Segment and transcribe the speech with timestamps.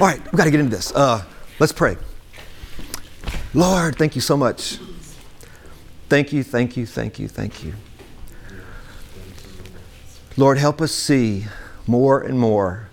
[0.00, 0.92] All right, we got to get into this.
[0.92, 1.24] Uh,
[1.60, 1.96] let's pray.
[3.54, 4.78] Lord, thank you so much.
[6.08, 7.74] Thank you, thank you, thank you, thank you.
[10.36, 11.46] Lord, help us see
[11.86, 12.90] more and more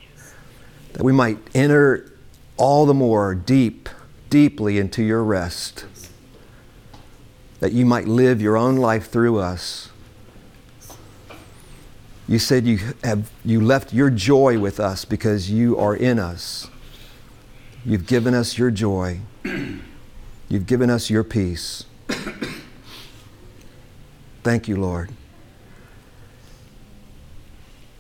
[0.94, 2.12] that we might enter
[2.56, 3.90] all the more deep,
[4.30, 5.86] deeply into your rest.
[7.62, 9.90] That you might live your own life through us.
[12.28, 16.71] You said you have you left your joy with us because you are in us.
[17.84, 19.22] You've given us your joy.
[19.44, 21.86] You've given us your peace.
[24.44, 25.12] Thank you, Lord.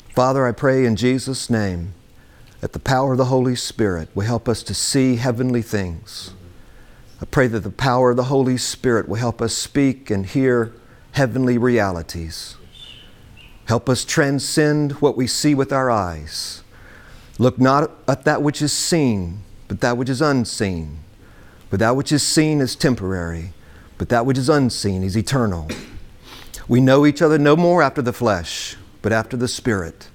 [0.09, 1.93] Father, I pray in Jesus' name
[2.59, 6.33] that the power of the Holy Spirit will help us to see heavenly things.
[7.21, 10.73] I pray that the power of the Holy Spirit will help us speak and hear
[11.13, 12.55] heavenly realities.
[13.65, 16.63] Help us transcend what we see with our eyes.
[17.39, 20.97] Look not at that which is seen, but that which is unseen.
[21.69, 23.53] But that which is seen is temporary,
[23.97, 25.69] but that which is unseen is eternal.
[26.67, 30.09] We know each other no more after the flesh, but after the Spirit.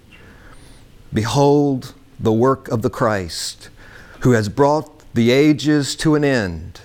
[1.11, 3.71] Behold the work of the Christ,
[4.21, 6.83] who has brought the ages to an end.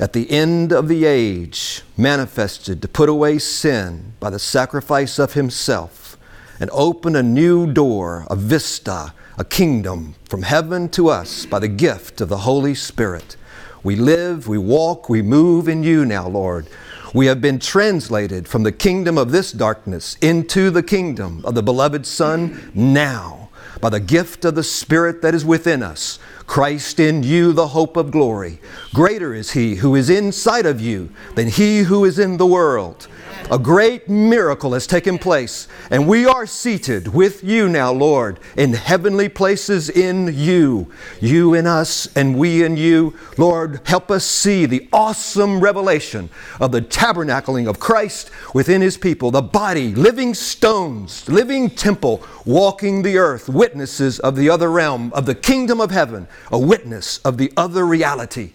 [0.00, 5.34] At the end of the age, manifested to put away sin by the sacrifice of
[5.34, 6.16] Himself
[6.58, 11.66] and open a new door, a vista, a kingdom from heaven to us by the
[11.66, 13.38] gift of the Holy Spirit.
[13.82, 16.66] We live, we walk, we move in you now, Lord.
[17.14, 21.62] We have been translated from the kingdom of this darkness into the kingdom of the
[21.62, 23.48] beloved Son now
[23.80, 26.18] by the gift of the Spirit that is within us.
[26.50, 28.58] Christ in you, the hope of glory.
[28.92, 33.06] Greater is He who is inside of you than He who is in the world.
[33.52, 38.74] A great miracle has taken place, and we are seated with you now, Lord, in
[38.74, 40.92] heavenly places in you.
[41.20, 43.16] You in us, and we in you.
[43.38, 49.32] Lord, help us see the awesome revelation of the tabernacling of Christ within his people,
[49.32, 55.26] the body, living stones, living temple, walking the earth, witnesses of the other realm, of
[55.26, 58.52] the kingdom of heaven, a witness of the other reality.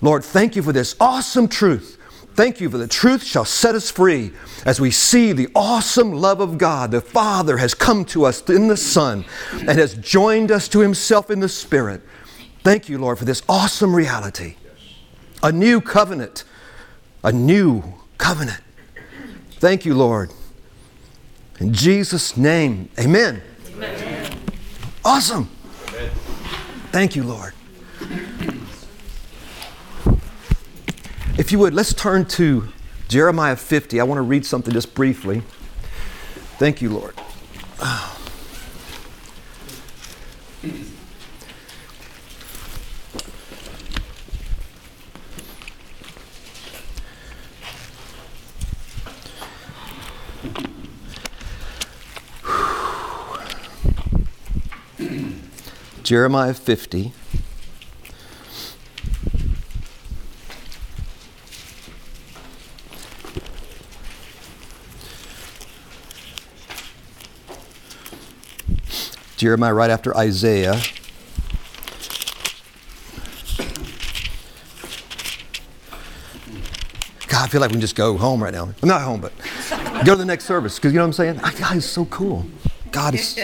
[0.00, 1.98] Lord, thank you for this awesome truth
[2.38, 4.30] Thank you for the truth shall set us free
[4.64, 6.92] as we see the awesome love of God.
[6.92, 11.32] The Father has come to us in the Son and has joined us to Himself
[11.32, 12.00] in the Spirit.
[12.62, 14.54] Thank you, Lord, for this awesome reality.
[15.42, 16.44] A new covenant.
[17.24, 17.82] A new
[18.18, 18.60] covenant.
[19.54, 20.32] Thank you, Lord.
[21.58, 23.42] In Jesus' name, amen.
[23.72, 24.38] amen.
[25.04, 25.50] Awesome.
[26.90, 27.52] Thank you, Lord.
[31.38, 32.68] If you would, let's turn to
[33.08, 34.00] Jeremiah 50.
[34.00, 35.42] I want to read something just briefly.
[36.58, 37.14] Thank you, Lord.
[56.08, 57.12] Jeremiah 50.
[69.36, 70.80] Jeremiah right after Isaiah.
[77.26, 78.72] God, I feel like we can just go home right now.
[78.82, 79.34] I'm not home, but
[80.06, 81.40] go to the next service because you know what I'm saying.
[81.60, 82.46] God is so cool.
[82.90, 83.38] God is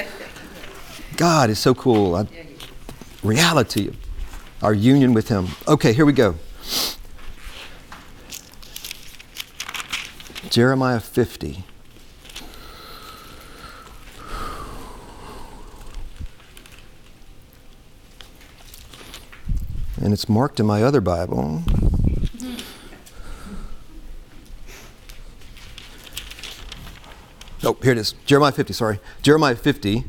[1.18, 2.16] God is so cool.
[2.16, 2.26] I,
[3.24, 3.90] reality,
[4.62, 5.48] our union with Him.
[5.66, 6.36] Okay, here we go.
[10.50, 11.64] Jeremiah 50.
[20.04, 21.62] and it's marked in my other Bible.
[27.62, 28.12] Oh, here it is.
[28.26, 29.00] Jeremiah 50, sorry.
[29.22, 30.04] Jeremiah 50.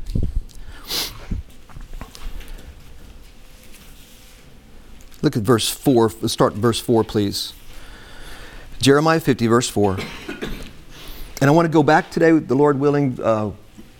[5.22, 6.12] Look at verse 4.
[6.20, 7.52] Let's start verse 4, please.
[8.80, 9.98] Jeremiah 50, verse 4.
[11.40, 13.50] And I want to go back today, the Lord willing, uh,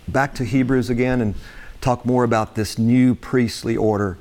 [0.07, 1.35] back to Hebrews again and
[1.81, 4.17] talk more about this new priestly order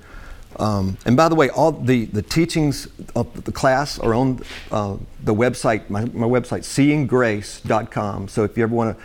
[0.58, 4.40] um, and by the way, all the, the teachings of the class are on
[4.70, 8.28] uh, the website, my, my website, seeinggrace.com.
[8.28, 9.04] So if you ever want to,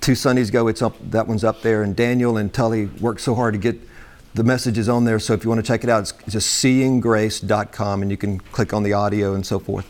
[0.00, 1.82] two Sundays ago, it's up, that one's up there.
[1.82, 3.80] And Daniel and Tully worked so hard to get
[4.34, 5.18] the message is on there.
[5.18, 8.72] So if you want to check it out, it's just seeinggrace.com and you can click
[8.72, 9.88] on the audio and so forth.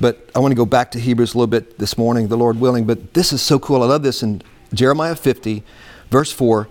[0.00, 2.60] But I want to go back to Hebrews a little bit this morning, the Lord
[2.60, 2.84] willing.
[2.84, 3.82] But this is so cool.
[3.82, 4.42] I love this in
[4.74, 5.62] Jeremiah 50,
[6.10, 6.68] verse 4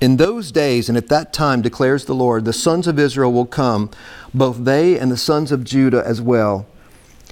[0.00, 3.46] In those days and at that time, declares the Lord, the sons of Israel will
[3.46, 3.90] come,
[4.32, 6.66] both they and the sons of Judah as well.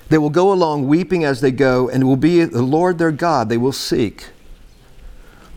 [0.08, 3.12] They will go along weeping as they go, and it will be the Lord their
[3.12, 4.26] God they will seek.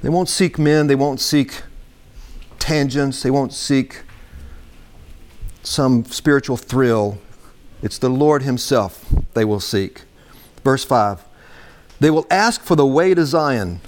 [0.01, 1.63] They won't seek men, they won't seek
[2.60, 4.04] tangents, they won't seek
[5.63, 7.18] some spiritual thrill.
[7.81, 10.04] It's the Lord Himself they will seek.
[10.63, 11.24] Verse 5
[12.00, 13.81] They will ask for the way to Zion.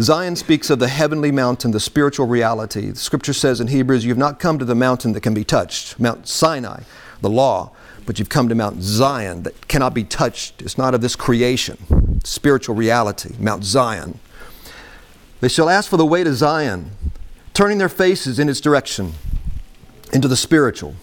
[0.00, 2.90] Zion speaks of the heavenly mountain, the spiritual reality.
[2.90, 5.44] The scripture says in Hebrews, You have not come to the mountain that can be
[5.44, 6.82] touched, Mount Sinai,
[7.20, 7.72] the law,
[8.06, 10.62] but you've come to Mount Zion that cannot be touched.
[10.62, 14.18] It's not of this creation, spiritual reality, Mount Zion.
[15.40, 16.92] They shall ask for the way to Zion,
[17.54, 19.12] turning their faces in its direction,
[20.12, 20.94] into the spiritual.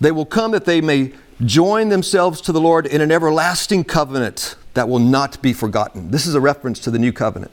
[0.00, 1.12] They will come that they may
[1.44, 6.10] join themselves to the Lord in an everlasting covenant that will not be forgotten.
[6.10, 7.50] This is a reference to the new covenant.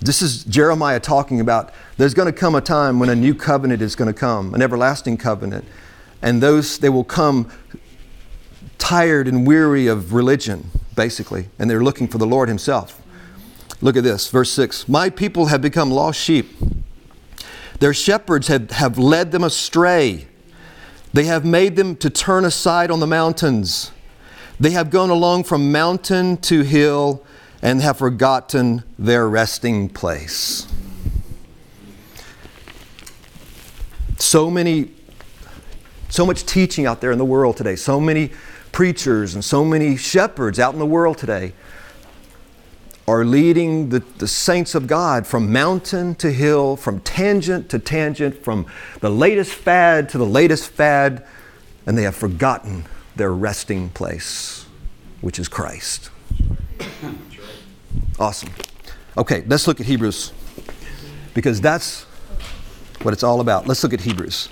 [0.00, 3.82] This is Jeremiah talking about there's going to come a time when a new covenant
[3.82, 5.64] is going to come, an everlasting covenant.
[6.22, 7.50] And those, they will come
[8.78, 13.00] tired and weary of religion, basically, and they're looking for the Lord Himself.
[13.82, 14.88] Look at this, verse 6.
[14.88, 16.50] My people have become lost sheep.
[17.80, 20.26] Their shepherds have, have led them astray.
[21.12, 23.90] They have made them to turn aside on the mountains.
[24.60, 27.24] They have gone along from mountain to hill
[27.62, 30.68] and have forgotten their resting place.
[34.18, 34.92] So many,
[36.10, 38.30] so much teaching out there in the world today, so many
[38.72, 41.54] preachers and so many shepherds out in the world today
[43.10, 48.44] are leading the, the saints of God from mountain to hill, from tangent to tangent,
[48.44, 48.66] from
[49.00, 51.26] the latest fad to the latest fad,
[51.86, 52.84] and they have forgotten
[53.16, 54.64] their resting place,
[55.20, 56.10] which is Christ.
[58.18, 58.50] Awesome.
[59.18, 60.32] Okay, let's look at Hebrews
[61.34, 62.04] because that's
[63.02, 63.66] what it's all about.
[63.66, 64.48] Let's look at Hebrews.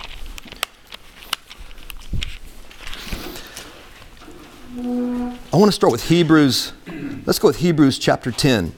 [4.77, 6.73] I want to start with Hebrews.
[6.99, 8.73] Let's go with Hebrews chapter 10.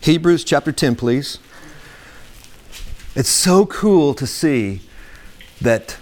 [0.00, 1.38] Hebrews chapter 10, please.
[3.14, 4.80] It's so cool to see
[5.60, 5.98] that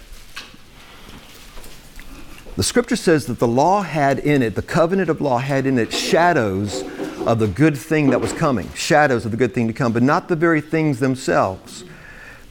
[2.55, 5.77] the scripture says that the law had in it, the covenant of law had in
[5.77, 6.85] it shadows
[7.27, 10.05] of the good thing that was coming, shadows of the good thing to come, but
[10.05, 11.83] not the very things themselves.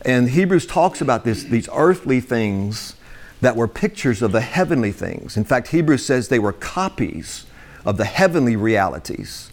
[0.02, 2.96] And Hebrews talks about this, these earthly things
[3.42, 5.38] that were pictures of the heavenly things.
[5.38, 7.46] In fact, Hebrews says they were copies
[7.86, 9.52] of the heavenly realities.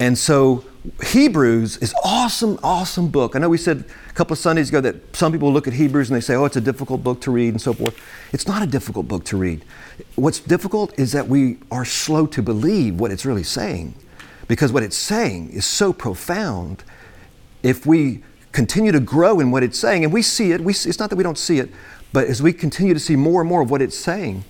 [0.00, 0.64] And so
[1.06, 3.36] Hebrews is awesome, awesome book.
[3.36, 6.10] I know we said a couple of Sundays ago that some people look at Hebrews
[6.10, 7.98] and they say, oh, it's a difficult book to read and so forth.
[8.32, 9.64] It's not a difficult book to read.
[10.16, 13.94] What's difficult is that we are slow to believe what it's really saying
[14.48, 16.84] because what it's saying is so profound.
[17.62, 18.22] If we
[18.52, 21.10] continue to grow in what it's saying, and we see it, we see, it's not
[21.10, 21.70] that we don't see it,
[22.14, 24.44] but as we continue to see more and more of what it's saying,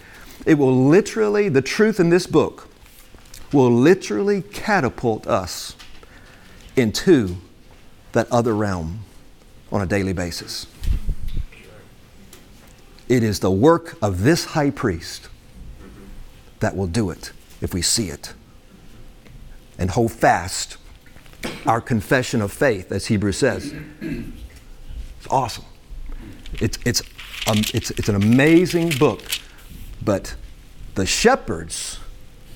[0.45, 2.69] it will literally, the truth in this book
[3.55, 5.75] will literally catapult us
[6.77, 7.39] into
[8.13, 9.01] that other realm
[9.73, 10.67] on a daily basis.
[13.09, 15.31] It is the work of this high priest
[16.61, 17.33] that will do it
[17.63, 18.35] if we see it
[19.79, 20.77] and hold fast
[21.65, 23.75] our confession of faith, as Hebrews says.
[24.03, 25.65] It's awesome.
[26.61, 27.03] It's, it's,
[27.47, 29.23] um, it's, it's an amazing book,
[30.03, 30.35] but
[30.95, 31.99] the shepherds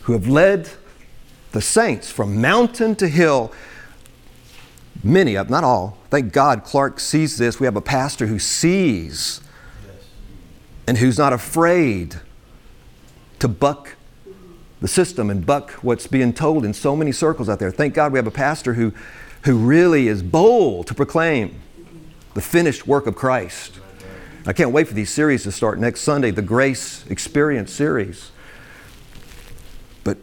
[0.02, 0.70] who have led
[1.52, 3.52] the saints from mountain to hill
[5.02, 5.98] many of, not all.
[6.10, 7.60] Thank God Clark sees this.
[7.60, 9.40] We have a pastor who sees
[10.86, 12.16] and who's not afraid
[13.38, 13.96] to buck
[14.80, 17.70] the system and buck what's being told in so many circles out there.
[17.70, 18.92] Thank God we have a pastor who,
[19.42, 21.60] who really is bold to proclaim
[22.34, 23.80] the finished work of Christ.
[24.48, 28.30] I can't wait for these series to start next Sunday, the Grace Experience series.
[30.04, 30.16] But,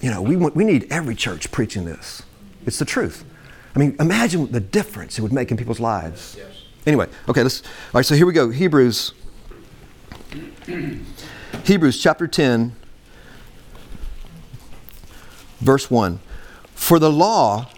[0.00, 2.22] you know, we, we need every church preaching this.
[2.66, 3.24] It's the truth.
[3.74, 6.36] I mean, imagine the difference it would make in people's lives.
[6.38, 6.62] Yes.
[6.86, 7.62] Anyway, okay, let's.
[7.62, 8.48] All right, so here we go.
[8.50, 9.12] Hebrews.
[11.64, 12.76] Hebrews chapter 10,
[15.58, 16.20] verse 1.
[16.76, 17.68] For the law,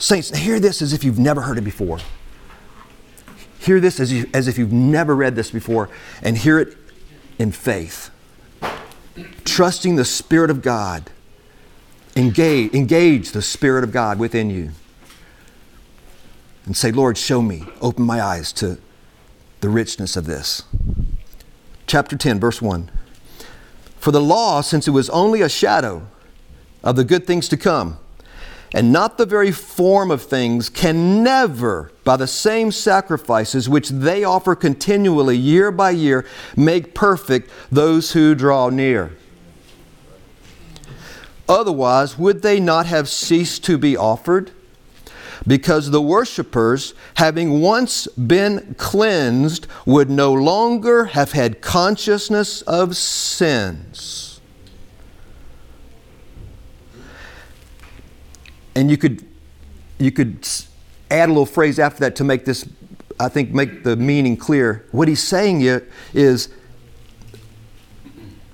[0.00, 2.00] saints, hear this as if you've never heard it before.
[3.66, 5.90] Hear this as, you, as if you've never read this before,
[6.22, 6.76] and hear it
[7.38, 8.10] in faith.
[9.44, 11.10] Trusting the Spirit of God
[12.16, 14.70] Engage, engage the Spirit of God within you
[16.64, 18.78] and say, Lord, show me, open my eyes to
[19.60, 20.62] the richness of this.
[21.86, 22.90] Chapter 10, verse 1.
[23.98, 26.06] For the law, since it was only a shadow
[26.82, 27.98] of the good things to come,
[28.76, 34.22] and not the very form of things, can never, by the same sacrifices which they
[34.22, 39.16] offer continually year by year, make perfect those who draw near.
[41.48, 44.50] Otherwise, would they not have ceased to be offered?
[45.46, 54.25] Because the worshippers, having once been cleansed, would no longer have had consciousness of sins.
[58.76, 59.24] And you could,
[59.98, 60.46] you could
[61.10, 62.68] add a little phrase after that to make this,
[63.18, 64.84] I think, make the meaning clear.
[64.92, 65.62] What he's saying
[66.12, 66.50] is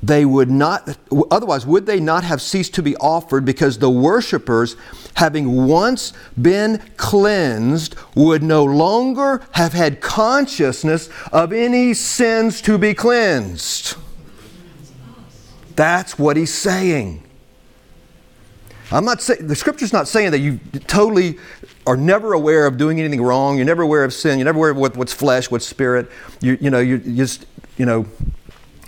[0.01, 0.97] they would not,
[1.29, 4.77] otherwise, would they not have ceased to be offered because the worshippers,
[5.15, 12.95] having once been cleansed, would no longer have had consciousness of any sins to be
[12.95, 13.97] cleansed?
[15.75, 17.25] That's what he's saying.
[18.93, 21.39] I'm not saying, the scripture's not saying that you totally
[21.87, 23.57] are never aware of doing anything wrong.
[23.57, 24.39] You're never aware of sin.
[24.39, 26.11] You're never aware of what, what's flesh, what's spirit.
[26.41, 27.47] You, you know, you just,
[27.79, 28.07] you know,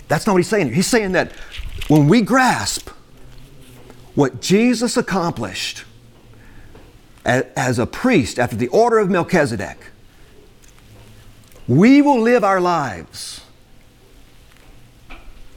[0.07, 0.73] that's not what he's saying.
[0.73, 1.31] He's saying that
[1.87, 2.89] when we grasp
[4.13, 5.83] what Jesus accomplished
[7.25, 9.77] as a priest after the order of Melchizedek,
[11.67, 13.41] we will live our lives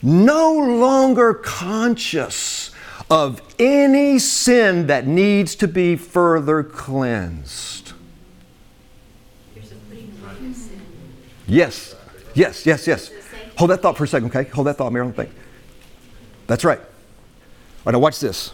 [0.02, 2.67] no longer conscious
[3.10, 7.92] of any sin that needs to be further cleansed.
[11.46, 11.96] Yes,
[12.34, 13.10] yes, yes, yes.
[13.56, 14.48] Hold that thought for a second, okay?
[14.50, 15.14] Hold that thought, Marilyn.
[15.14, 15.30] Think.
[16.46, 16.78] That's right.
[16.78, 16.84] All
[17.86, 18.52] right, now watch this.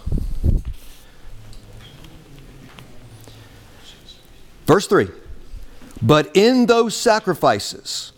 [4.67, 5.09] Verse 3
[6.01, 8.13] But in those sacrifices,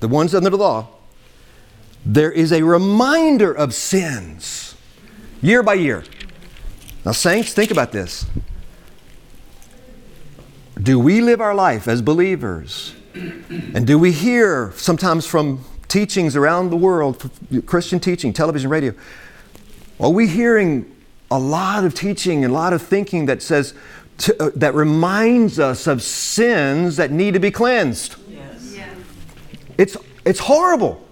[0.00, 0.88] the ones under the law,
[2.04, 4.71] there is a reminder of sins
[5.42, 6.04] year by year.
[7.04, 8.24] Now, saints, think about this.
[10.80, 12.94] Do we live our life as believers?
[13.14, 17.30] And do we hear sometimes from teachings around the world,
[17.66, 18.94] Christian teaching, television, radio,
[20.00, 20.90] are we hearing
[21.30, 23.74] a lot of teaching and a lot of thinking that says,
[24.18, 28.16] to, uh, that reminds us of sins that need to be cleansed?
[28.28, 28.74] Yes.
[28.74, 28.94] yes.
[29.76, 31.06] It's, it's horrible.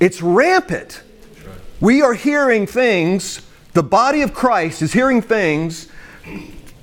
[0.00, 1.02] It's rampant.
[1.82, 5.88] We are hearing things, the body of Christ is hearing things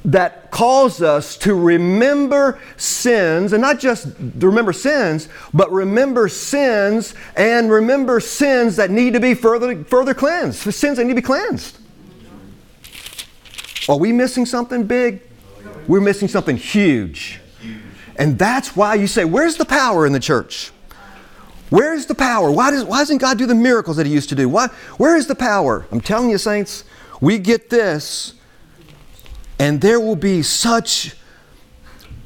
[0.03, 7.71] that cause us to remember sins, and not just remember sins, but remember sins and
[7.71, 11.77] remember sins that need to be further, further cleansed, sins that need to be cleansed.
[13.87, 15.21] Are we missing something big?
[15.87, 17.39] We're missing something huge.
[18.17, 20.73] And that's why you say, Where's the power in the church?
[21.69, 22.51] Where's the power?
[22.51, 24.49] Why, does, why doesn't God do the miracles that He used to do?
[24.49, 25.85] Why, where is the power?
[25.91, 26.83] I'm telling you, saints,
[27.21, 28.33] we get this
[29.59, 31.15] and there will be such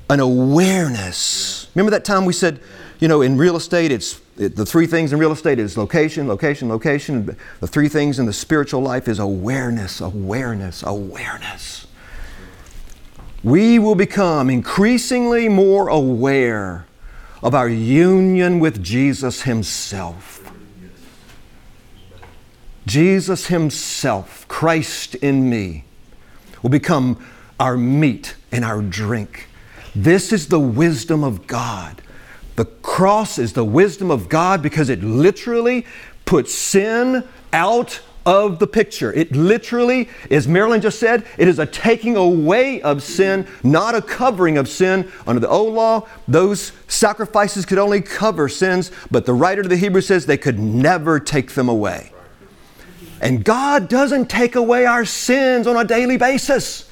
[0.10, 1.68] an awareness.
[1.74, 2.60] Remember that time we said,
[3.00, 6.28] you know, in real estate, it's it, the three things in real estate is location,
[6.28, 7.38] location, location.
[7.60, 11.88] The three things in the spiritual life is awareness, awareness, awareness.
[13.44, 16.86] We will become increasingly more aware
[17.44, 20.52] of our union with Jesus Himself.
[22.88, 25.84] Jesus Himself, Christ in me
[26.62, 27.24] will become
[27.60, 29.48] our meat and our drink.
[29.94, 32.02] This is the wisdom of God.
[32.56, 35.86] The cross is the wisdom of God because it literally
[36.26, 39.12] puts sin out of the picture.
[39.14, 44.02] It literally, as Marilyn just said, it is a taking away of sin, not a
[44.02, 45.12] covering of sin.
[45.28, 49.78] Under the old law, those sacrifices could only cover sins, but the writer to the
[49.78, 52.12] Hebrews says they could never take them away.
[53.22, 56.90] And God doesn't take away our sins on a daily basis.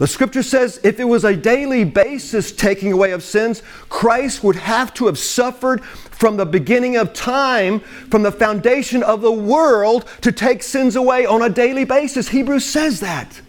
[0.00, 4.56] The scripture says if it was a daily basis taking away of sins, Christ would
[4.56, 10.08] have to have suffered from the beginning of time, from the foundation of the world,
[10.22, 12.30] to take sins away on a daily basis.
[12.30, 13.42] Hebrews says that.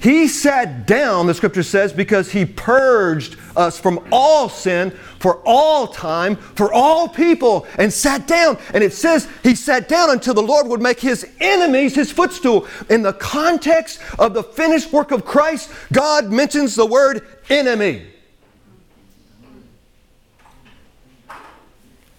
[0.00, 5.86] He sat down, the scripture says, because he purged us from all sin for all
[5.86, 8.56] time, for all people, and sat down.
[8.72, 12.66] And it says he sat down until the Lord would make his enemies his footstool.
[12.88, 18.06] In the context of the finished work of Christ, God mentions the word enemy.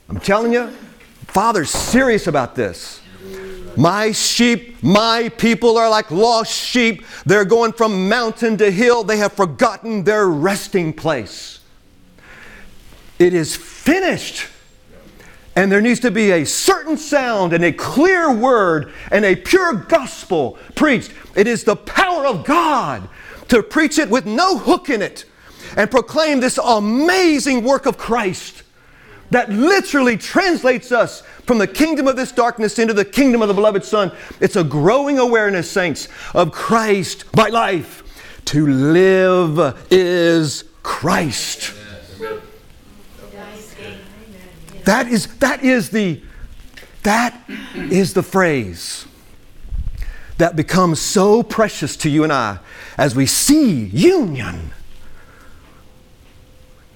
[0.07, 0.67] I'm telling you,
[1.25, 3.00] Father's serious about this.
[3.77, 7.05] My sheep, my people are like lost sheep.
[7.25, 9.03] They're going from mountain to hill.
[9.03, 11.59] They have forgotten their resting place.
[13.17, 14.47] It is finished.
[15.55, 19.73] And there needs to be a certain sound and a clear word and a pure
[19.73, 21.11] gospel preached.
[21.35, 23.07] It is the power of God
[23.49, 25.25] to preach it with no hook in it
[25.75, 28.60] and proclaim this amazing work of Christ
[29.31, 33.53] that literally translates us from the kingdom of this darkness into the kingdom of the
[33.53, 34.11] beloved Son.
[34.39, 38.03] It's a growing awareness, saints, of Christ by life.
[38.45, 41.73] To live is Christ.
[44.85, 46.21] That is, that is the
[47.03, 47.39] that
[47.75, 49.05] is the phrase
[50.37, 52.59] that becomes so precious to you and I
[52.97, 54.71] as we see union.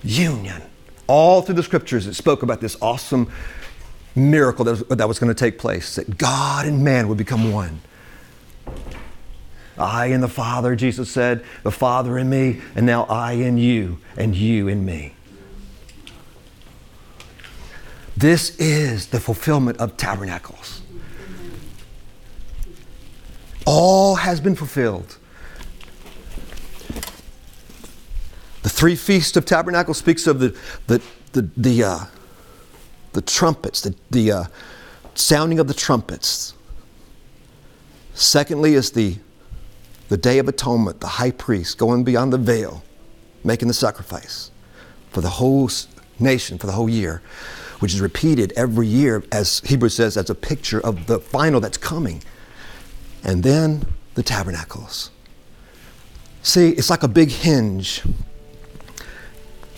[0.04, 0.62] Union.
[1.08, 3.32] All through the scriptures, it spoke about this awesome
[4.16, 7.52] miracle that was, that was going to take place that God and man would become
[7.52, 7.82] one.
[9.78, 14.00] I and the Father, Jesus said, the Father in me, and now I in you,
[14.16, 15.14] and you in me.
[18.16, 20.82] This is the fulfillment of tabernacles.
[23.66, 25.18] All has been fulfilled.
[28.76, 31.02] Three feasts of tabernacles speaks of the, the,
[31.32, 32.00] the, the, uh,
[33.14, 34.44] the trumpets, the, the uh,
[35.14, 36.54] sounding of the trumpets.
[38.14, 39.18] Secondly, is the,
[40.10, 42.84] the Day of Atonement, the high priest going beyond the veil,
[43.44, 44.52] making the sacrifice
[45.12, 45.70] for the whole
[46.20, 47.22] nation, for the whole year
[47.80, 51.78] which is repeated every year, as Hebrews says, as a picture of the final that's
[51.78, 52.24] coming.
[53.24, 55.12] And then the tabernacles.
[56.42, 58.02] See, it's like a big hinge.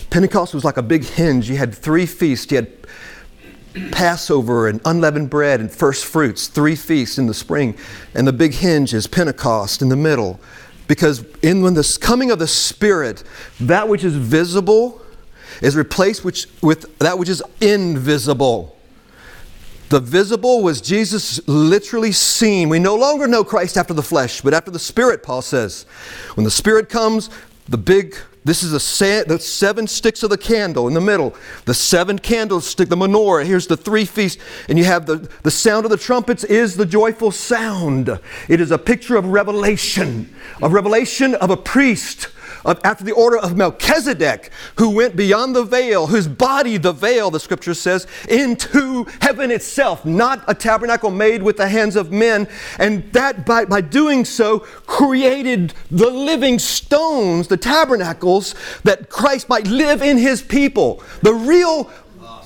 [0.09, 1.49] Pentecost was like a big hinge.
[1.49, 2.51] You had three feasts.
[2.51, 2.71] You had
[3.91, 7.77] Passover and unleavened bread and first fruits, three feasts in the spring.
[8.15, 10.39] And the big hinge is Pentecost in the middle.
[10.87, 13.23] Because in when the coming of the Spirit,
[13.59, 15.01] that which is visible
[15.61, 18.77] is replaced which, with that which is invisible.
[19.89, 22.67] The visible was Jesus literally seen.
[22.67, 25.83] We no longer know Christ after the flesh, but after the Spirit, Paul says.
[26.35, 27.29] When the Spirit comes,
[27.69, 28.15] the big,
[28.47, 31.35] this is the, the seven sticks of the candle in the middle.
[31.65, 33.45] The seven candlestick, the menorah.
[33.45, 34.41] Here's the three feasts.
[34.69, 38.09] And you have the, the sound of the trumpets is the joyful sound.
[38.47, 42.29] It is a picture of revelation, a revelation of a priest
[42.67, 47.31] of, after the order of Melchizedek, who went beyond the veil, whose body, the veil,
[47.31, 52.47] the scripture says, into heaven itself, not a tabernacle made with the hands of men.
[52.77, 58.53] And that by, by doing so created the living stones, the tabernacles,
[58.83, 61.01] that Christ might live in his people.
[61.23, 61.89] The real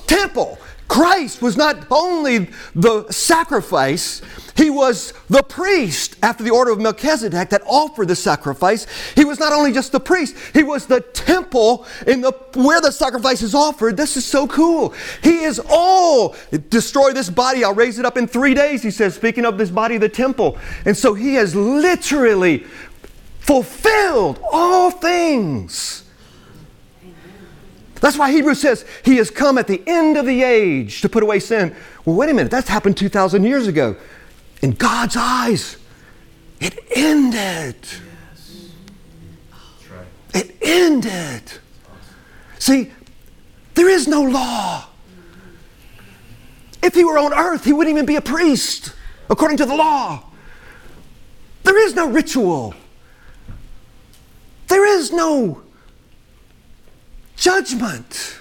[0.06, 0.60] temple.
[0.92, 4.22] Christ was not only the sacrifice,
[4.58, 8.86] he was the priest after the order of Melchizedek that offered the sacrifice.
[9.16, 12.92] He was not only just the priest, he was the temple in the where the
[12.92, 13.96] sacrifice is offered.
[13.96, 14.94] This is so cool.
[15.24, 16.36] He is all
[16.68, 19.70] destroy this body, I'll raise it up in 3 days, he says, speaking of this
[19.70, 20.58] body the temple.
[20.84, 22.66] And so he has literally
[23.40, 26.04] fulfilled all things.
[28.02, 31.24] That's why Hebrews says he has come at the end of the age to put
[31.24, 31.74] away sin.
[32.04, 33.96] Well, wait a minute, that's happened 2,000 years ago
[34.62, 35.78] in God's eyes,
[36.60, 37.76] it ended.
[40.34, 41.44] It ended.
[42.60, 42.92] See,
[43.74, 44.86] there is no law.
[46.82, 48.94] If he were on earth, he wouldn't even be a priest,
[49.30, 50.24] according to the law.
[51.64, 52.74] There is no ritual.
[54.68, 55.62] There is no
[57.42, 58.40] judgment.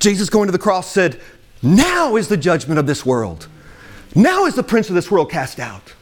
[0.00, 1.20] Jesus going to the cross said,
[1.62, 3.48] Now is the judgment of this world.
[4.14, 5.94] Now is the prince of this world cast out.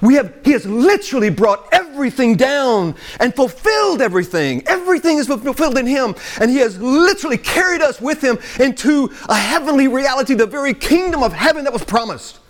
[0.00, 4.66] We have, he has literally brought everything down and fulfilled everything.
[4.66, 6.14] Everything is fulfilled in him.
[6.40, 11.22] And he has literally carried us with him into a heavenly reality, the very kingdom
[11.22, 12.40] of heaven that was promised.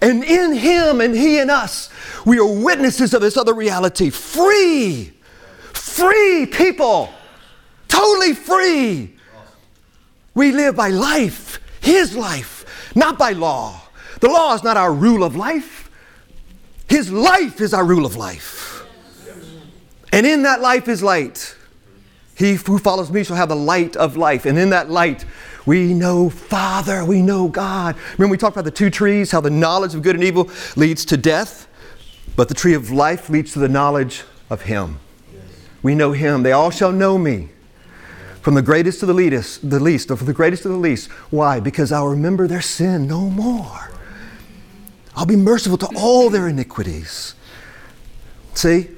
[0.00, 1.88] And in him and he in us,
[2.26, 4.10] we are witnesses of this other reality.
[4.10, 5.13] Free,
[5.84, 7.10] free people,
[7.88, 9.14] totally free.
[10.34, 13.80] We live by life, his life not by law.
[14.20, 15.90] The law is not our rule of life.
[16.88, 18.84] His life is our rule of life.
[20.12, 21.56] And in that life is light.
[22.36, 24.46] He who follows me shall have the light of life.
[24.46, 25.24] And in that light,
[25.66, 27.96] we know Father, we know God.
[28.18, 31.04] Remember, we talked about the two trees, how the knowledge of good and evil leads
[31.06, 31.68] to death,
[32.36, 34.98] but the tree of life leads to the knowledge of Him.
[35.84, 36.42] We know Him.
[36.42, 37.50] They all shall know me
[38.40, 41.10] from the greatest to the least, the least, or from the greatest to the least.
[41.30, 41.60] Why?
[41.60, 43.90] Because I'll remember their sin no more.
[45.14, 47.34] I'll be merciful to all their iniquities.
[48.54, 48.88] See?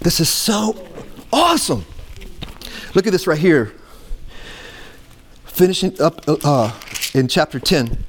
[0.00, 0.86] This is so
[1.32, 1.84] awesome.
[2.94, 3.72] Look at this right here.
[5.46, 6.72] finishing up uh,
[7.14, 8.04] in chapter 10.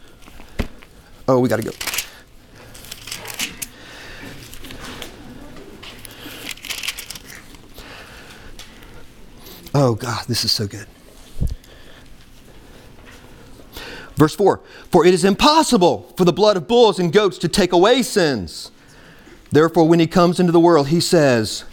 [1.29, 1.96] Oh, we got to go.
[9.79, 10.87] Oh, God, this is so good.
[14.15, 14.59] Verse 4
[14.89, 18.71] For it is impossible for the blood of bulls and goats to take away sins.
[19.51, 21.63] Therefore, when he comes into the world, he says,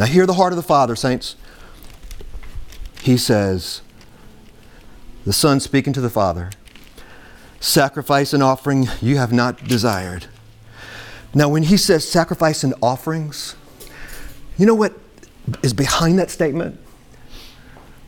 [0.00, 1.36] Now hear the heart of the Father, saints.
[3.02, 3.82] He says,
[5.24, 6.50] The Son speaking to the Father,
[7.60, 10.26] Sacrifice and offering you have not desired.
[11.32, 13.54] Now, when he says sacrifice and offerings,
[14.56, 14.98] you know what
[15.62, 16.80] is behind that statement?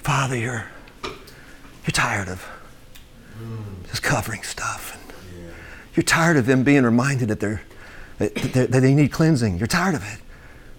[0.03, 0.67] Father, you're,
[1.05, 2.47] you're tired of
[3.89, 4.97] just covering stuff.
[4.97, 5.53] And
[5.95, 7.63] You're tired of them being reminded that, they're,
[8.19, 9.59] that, that they need cleansing.
[9.59, 10.21] You're tired of it.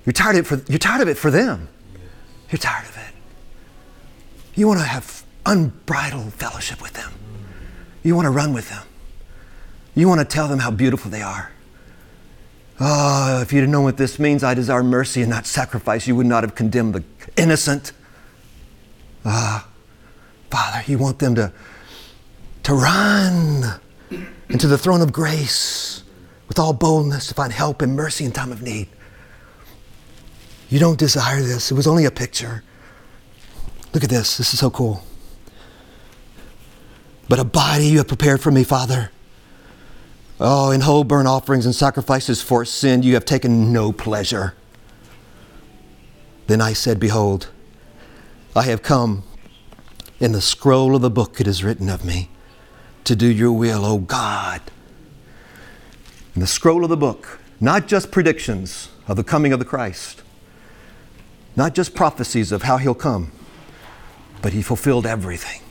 [0.05, 1.69] You're tired of it for, you're tired of it for them.
[2.49, 3.13] You're tired of it.
[4.55, 7.11] You want to have unbridled fellowship with them.
[7.11, 8.03] Mm.
[8.03, 8.83] You want to run with them.
[9.95, 11.51] You want to tell them how beautiful they are.
[12.79, 16.15] Oh, if you'd have known what this means, I desire mercy and not sacrifice, you
[16.15, 17.03] would not have condemned the
[17.37, 17.91] innocent.
[19.25, 19.67] Ah,
[20.49, 21.51] Father, you want them to,
[22.63, 23.79] to run
[24.49, 26.03] into the throne of grace
[26.47, 28.87] with all boldness to find help and mercy in time of need.
[30.69, 31.71] You don't desire this.
[31.71, 32.63] It was only a picture.
[33.93, 34.37] Look at this.
[34.37, 35.03] This is so cool.
[37.29, 39.11] But a body you have prepared for me, Father.
[40.39, 44.55] Oh, in whole burnt offerings and sacrifices for sin you have taken no pleasure.
[46.47, 47.50] Then I said, Behold,
[48.55, 49.23] I have come.
[50.19, 52.29] In the scroll of the book it is written of me
[53.05, 54.61] to do your will, O God.
[56.35, 60.21] In the scroll of the book, not just predictions of the coming of the Christ,
[61.55, 63.31] not just prophecies of how he'll come,
[64.41, 65.61] but he fulfilled everything.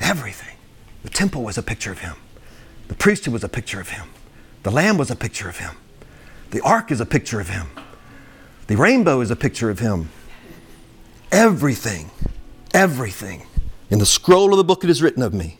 [0.00, 0.56] Everything.
[1.02, 2.16] The temple was a picture of him.
[2.88, 4.08] The priesthood was a picture of him.
[4.62, 5.76] The lamb was a picture of him.
[6.50, 7.68] The ark is a picture of him.
[8.66, 10.10] The rainbow is a picture of him.
[11.32, 12.10] Everything,
[12.72, 13.46] everything
[13.90, 15.58] in the scroll of the book it is written of me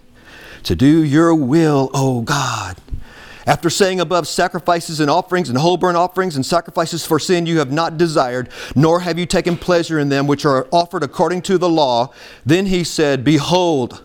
[0.63, 2.77] to do your will, O God.
[3.47, 7.59] After saying above, sacrifices and offerings and whole burnt offerings and sacrifices for sin you
[7.59, 11.57] have not desired, nor have you taken pleasure in them which are offered according to
[11.57, 12.13] the law,
[12.45, 14.03] then he said, Behold,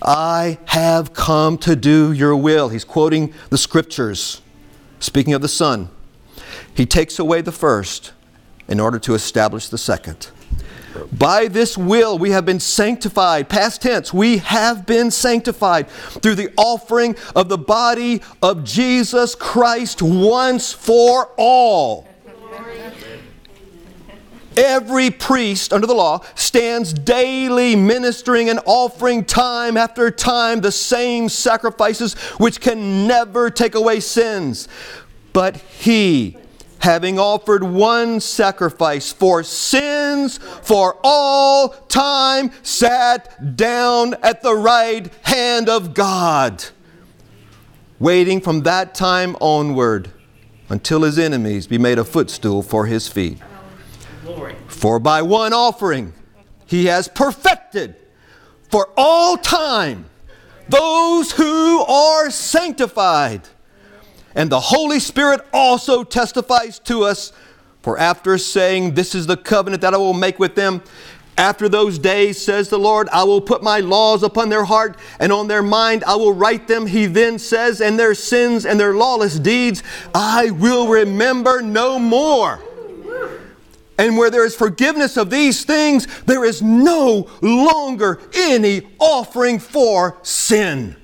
[0.00, 2.70] I have come to do your will.
[2.70, 4.40] He's quoting the scriptures,
[5.00, 5.90] speaking of the Son.
[6.74, 8.12] He takes away the first
[8.68, 10.30] in order to establish the second.
[11.12, 13.48] By this will we have been sanctified.
[13.48, 20.02] Past tense, we have been sanctified through the offering of the body of Jesus Christ
[20.02, 22.08] once for all.
[24.56, 31.28] Every priest under the law stands daily ministering and offering time after time the same
[31.28, 34.68] sacrifices which can never take away sins.
[35.32, 36.36] But he,
[36.84, 45.70] having offered one sacrifice for sins for all time, sat down at the right hand
[45.70, 46.62] of God,
[47.98, 50.10] waiting from that time onward
[50.68, 53.38] until his enemies be made a footstool for his feet.
[54.68, 56.12] For by one offering
[56.66, 57.96] he has perfected
[58.68, 60.04] for all time
[60.68, 63.48] those who are sanctified.
[64.34, 67.32] And the Holy Spirit also testifies to us,
[67.82, 70.82] for after saying, This is the covenant that I will make with them,
[71.36, 75.32] after those days, says the Lord, I will put my laws upon their heart, and
[75.32, 76.86] on their mind I will write them.
[76.86, 79.82] He then says, And their sins and their lawless deeds
[80.14, 82.60] I will remember no more.
[83.98, 90.18] And where there is forgiveness of these things, there is no longer any offering for
[90.22, 90.96] sin.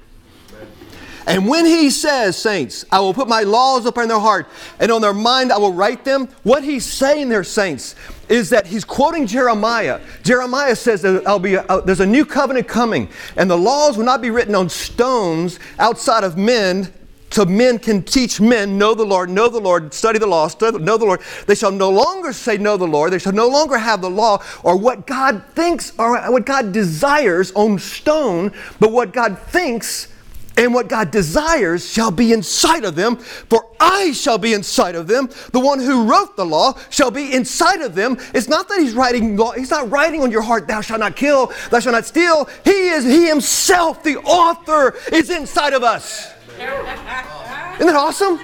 [1.26, 5.00] And when he says, saints, I will put my laws upon their heart and on
[5.00, 7.94] their mind I will write them, what he's saying there, saints,
[8.28, 10.00] is that he's quoting Jeremiah.
[10.22, 14.04] Jeremiah says that I'll be a, there's a new covenant coming, and the laws will
[14.04, 16.92] not be written on stones outside of men
[17.30, 20.78] so men can teach men, know the Lord, know the Lord, study the law, study,
[20.78, 21.20] know the Lord.
[21.46, 23.12] They shall no longer say, know the Lord.
[23.12, 27.52] They shall no longer have the law or what God thinks or what God desires
[27.52, 30.08] on stone, but what God thinks
[30.60, 35.06] and what God desires shall be inside of them, for I shall be inside of
[35.06, 35.30] them.
[35.52, 38.18] The one who wrote the law shall be inside of them.
[38.34, 41.16] It's not that he's writing law, he's not writing on your heart, thou shalt not
[41.16, 42.46] kill, thou shalt not steal.
[42.62, 46.30] He is he himself, the author, is inside of us.
[46.60, 48.38] Isn't that awesome?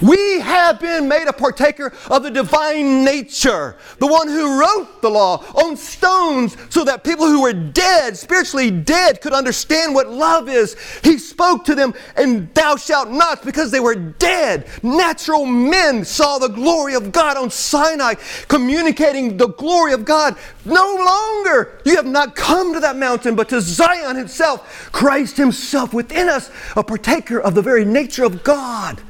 [0.00, 5.10] We have been made a partaker of the divine nature, the one who wrote the
[5.10, 10.48] law on stones so that people who were dead, spiritually dead, could understand what love
[10.48, 10.76] is.
[11.02, 14.66] He spoke to them, and thou shalt not, because they were dead.
[14.82, 18.14] Natural men saw the glory of God on Sinai,
[18.48, 20.36] communicating the glory of God.
[20.64, 25.92] No longer, you have not come to that mountain, but to Zion Himself, Christ Himself
[25.94, 29.00] within us, a partaker of the very nature of God.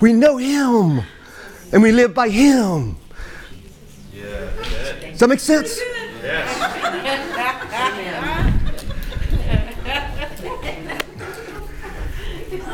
[0.00, 1.02] We know Him
[1.72, 2.96] and we live by Him.
[4.12, 5.80] Does that make sense?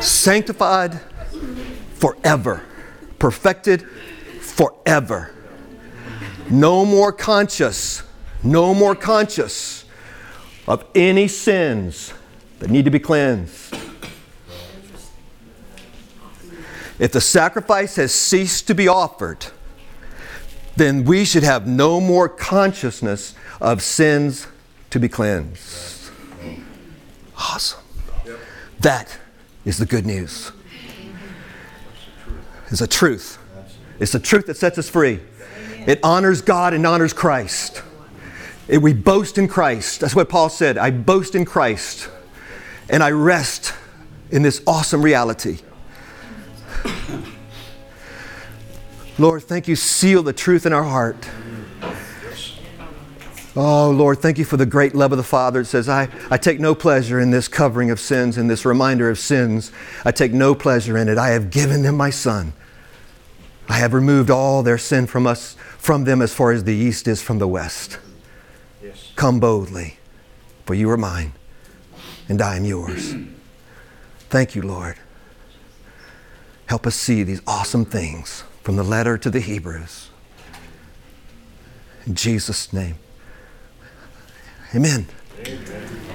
[0.01, 1.01] Sanctified
[1.95, 2.63] forever,
[3.19, 3.87] perfected
[4.41, 5.33] forever.
[6.51, 8.03] No more conscious,
[8.43, 9.85] no more conscious
[10.67, 12.13] of any sins
[12.59, 13.78] that need to be cleansed.
[16.99, 19.47] If the sacrifice has ceased to be offered,
[20.77, 24.47] then we should have no more consciousness of sins
[24.91, 26.11] to be cleansed.
[27.37, 27.81] Awesome.
[28.81, 29.19] That
[29.65, 30.53] is the good news.
[32.71, 33.39] It's a truth.
[33.99, 35.21] It's the truth that sets us free.
[35.87, 37.83] It honors God and honors Christ.
[38.69, 40.01] It, we boast in Christ.
[40.01, 40.77] That's what Paul said.
[40.77, 42.11] I boast in Christ.
[42.89, 43.75] And I rest
[44.31, 45.59] in this awesome reality.
[49.19, 49.75] Lord, thank you.
[49.75, 51.29] Seal the truth in our heart.
[53.57, 55.63] Oh, Lord, thank you for the great love of the Father.
[55.63, 59.11] It says, I, I take no pleasure in this covering of sins, in this reminder
[59.11, 59.73] of sins.
[60.05, 61.19] I take no pleasure in it.
[61.19, 62.53] I have given them my Son.
[63.69, 67.09] I have removed all their sin from us, from them as far as the east
[67.09, 67.99] is from the west.
[68.81, 69.11] Yes.
[69.17, 69.99] Come boldly,
[70.65, 71.33] for you are mine,
[72.29, 73.15] and I am yours.
[74.31, 74.97] Thank you, Lord.
[76.69, 80.11] Help us see these awesome things from the letter to the Hebrews.
[82.07, 82.97] In Jesus' name.
[84.75, 85.07] Amen.
[85.47, 86.08] Amen.